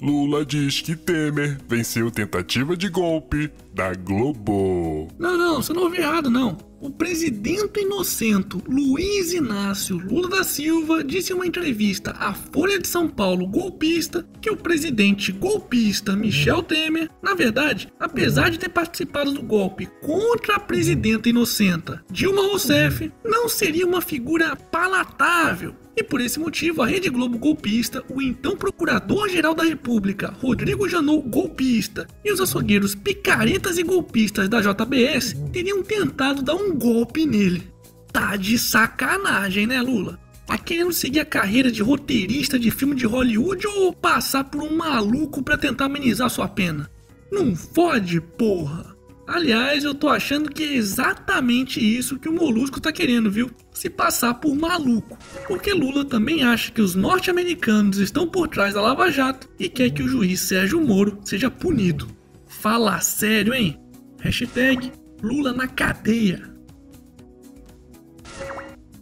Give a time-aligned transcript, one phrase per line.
[0.00, 5.08] Lula diz que Temer venceu tentativa de golpe da Globo.
[5.18, 6.69] Não, não, você não ouviu errado, não.
[6.80, 12.88] O presidente inocento Luiz Inácio Lula da Silva disse em uma entrevista à Folha de
[12.88, 19.30] São Paulo golpista que o presidente golpista Michel Temer, na verdade, apesar de ter participado
[19.30, 26.20] do golpe contra a presidenta inocenta Dilma Rousseff, não seria uma figura palatável e por
[26.20, 32.32] esse motivo, a Rede Globo golpista, o então Procurador-Geral da República, Rodrigo Janot golpista, e
[32.32, 37.70] os açougueiros picaretas e golpistas da JBS teriam tentado dar um golpe nele.
[38.10, 40.18] Tá de sacanagem, né, Lula?
[40.46, 44.74] Tá querendo seguir a carreira de roteirista de filme de Hollywood ou passar por um
[44.74, 46.90] maluco para tentar amenizar sua pena?
[47.30, 48.96] Não fode, porra!
[49.32, 53.48] Aliás, eu tô achando que é exatamente isso que o Molusco tá querendo, viu?
[53.72, 55.16] Se passar por maluco.
[55.46, 59.90] Porque Lula também acha que os norte-americanos estão por trás da Lava Jato e quer
[59.90, 62.08] que o juiz Sérgio Moro seja punido.
[62.48, 63.78] Fala sério, hein?
[64.18, 64.90] Hashtag
[65.22, 66.42] Lula na cadeia.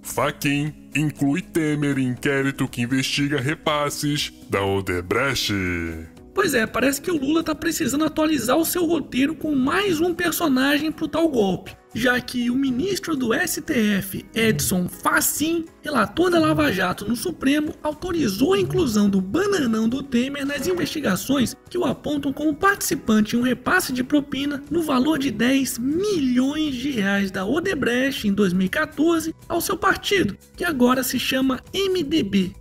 [0.03, 5.55] Faquin inclui Temer em inquérito que investiga repasses da Odebrecht.
[6.39, 10.15] Pois é, parece que o Lula tá precisando atualizar o seu roteiro com mais um
[10.15, 16.73] personagem pro tal golpe, já que o ministro do STF, Edson Fachin, relator da Lava
[16.73, 22.33] Jato no Supremo, autorizou a inclusão do bananão do Temer nas investigações que o apontam
[22.33, 27.45] como participante em um repasse de propina no valor de 10 milhões de reais da
[27.45, 32.55] Odebrecht em 2014 ao seu partido, que agora se chama MDB,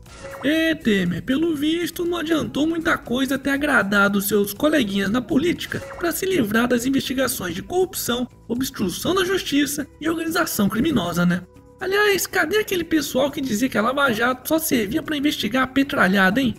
[0.44, 6.12] é, Temer, pelo visto não adiantou muita coisa ter agradado seus coleguinhas na política para
[6.12, 11.44] se livrar das investigações de corrupção, obstrução da justiça e organização criminosa, né?
[11.80, 15.68] Aliás, cadê aquele pessoal que dizia que a Lava Jato só servia para investigar a
[15.68, 16.56] petralhada, hein?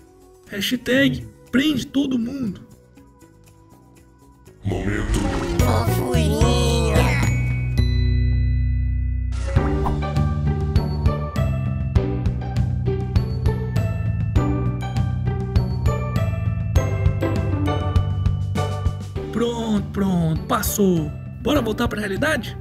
[0.48, 2.66] Hashtag prende todo mundo.
[4.64, 5.18] Momento.
[5.64, 6.48] Fofurinha.
[19.32, 21.17] Pronto, pronto, passou.
[21.40, 22.56] Bora voltar pra realidade?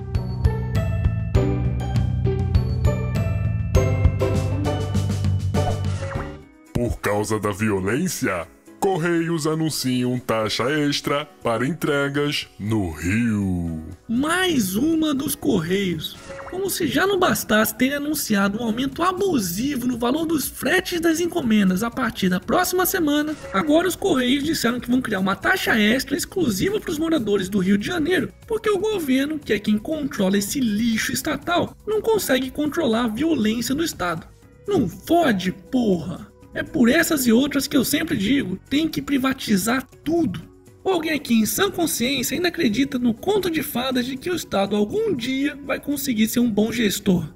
[6.73, 8.47] Por causa da violência,
[8.79, 13.83] Correios anunciam taxa extra para entregas no Rio.
[14.07, 16.15] Mais uma dos Correios.
[16.49, 21.19] Como se já não bastasse ter anunciado um aumento abusivo no valor dos fretes das
[21.19, 25.77] encomendas a partir da próxima semana, agora os Correios disseram que vão criar uma taxa
[25.77, 29.77] extra exclusiva para os moradores do Rio de Janeiro, porque o governo, que é quem
[29.77, 34.25] controla esse lixo estatal, não consegue controlar a violência no estado.
[34.65, 36.31] Não fode, porra!
[36.53, 40.41] É por essas e outras que eu sempre digo: tem que privatizar tudo.
[40.87, 44.35] Ou alguém aqui em sã consciência ainda acredita no conto de fadas de que o
[44.35, 47.27] Estado algum dia vai conseguir ser um bom gestor?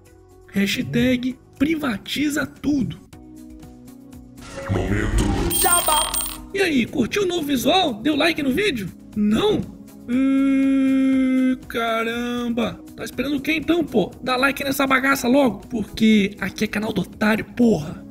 [0.54, 2.98] Hashtag privatiza tudo.
[4.72, 5.26] Momento.
[6.54, 7.96] E aí, curtiu o novo visual?
[7.96, 8.90] Deu like no vídeo?
[9.18, 9.60] Não?
[10.10, 12.80] Hum, caramba!
[12.96, 14.14] Tá esperando o que então, pô?
[14.24, 18.11] Dá like nessa bagaça logo, porque aqui é canal do otário, porra!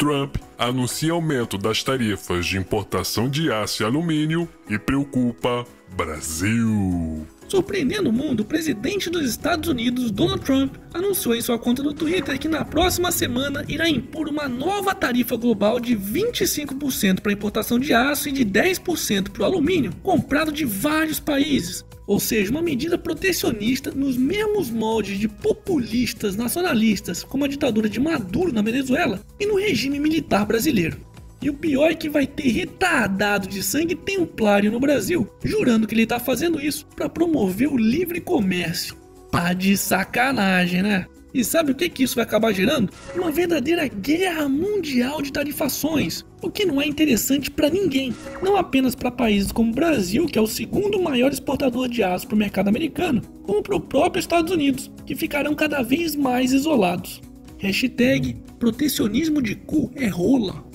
[0.00, 7.26] Trump anuncia aumento das tarifas de importação de aço e alumínio e preocupa Brasil.
[7.50, 11.92] Surpreendendo o mundo, o presidente dos Estados Unidos, Donald Trump, anunciou em sua conta no
[11.92, 17.34] Twitter que na próxima semana irá impor uma nova tarifa global de 25% para a
[17.34, 21.84] importação de aço e de 10% para o alumínio comprado de vários países.
[22.06, 27.98] Ou seja, uma medida protecionista nos mesmos moldes de populistas nacionalistas, como a ditadura de
[27.98, 31.09] Maduro na Venezuela e no regime militar brasileiro.
[31.42, 35.94] E o pior é que vai ter retardado de sangue templário no Brasil, jurando que
[35.94, 38.94] ele está fazendo isso para promover o livre comércio.
[39.30, 41.06] Pá de sacanagem, né?
[41.32, 42.92] E sabe o que, que isso vai acabar gerando?
[43.14, 48.12] Uma verdadeira guerra mundial de tarifações, o que não é interessante para ninguém,
[48.42, 52.26] não apenas para países como o Brasil, que é o segundo maior exportador de aço
[52.26, 56.52] para o mercado americano, como para o próprio Estados Unidos, que ficarão cada vez mais
[56.52, 57.20] isolados.
[57.58, 60.69] Hashtag protecionismo de cu é rola.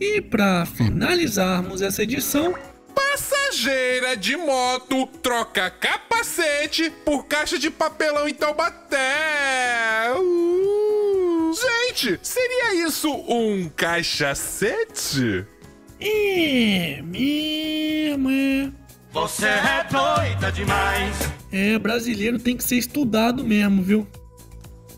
[0.00, 2.54] E para finalizarmos essa edição,
[2.94, 10.12] Passageira de moto troca capacete por caixa de papelão em Taubaté.
[10.18, 11.52] Uh.
[11.54, 15.46] Gente, seria isso um caixacete?
[15.98, 18.70] É, mesmo, é.
[19.12, 21.16] Você é doida demais.
[21.50, 24.06] É, brasileiro tem que ser estudado mesmo, viu?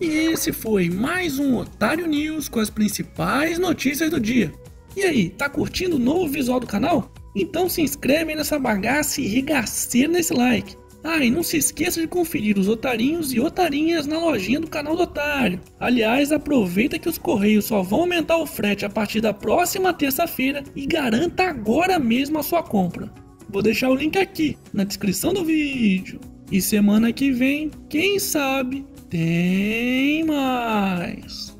[0.01, 4.53] E esse foi mais um Otário News com as principais notícias do dia.
[4.99, 7.13] E aí, tá curtindo o novo visual do canal?
[7.33, 10.77] Então se inscreve nessa bagaça e regaceira nesse like.
[11.05, 14.97] Ah, e não se esqueça de conferir os otarinhos e otarinhas na lojinha do canal
[14.97, 15.61] do Otário.
[15.79, 20.65] Aliás, aproveita que os correios só vão aumentar o frete a partir da próxima terça-feira
[20.75, 23.09] e garanta agora mesmo a sua compra.
[23.49, 26.19] Vou deixar o link aqui na descrição do vídeo.
[26.51, 31.57] E semana que vem, quem sabe, tem mais.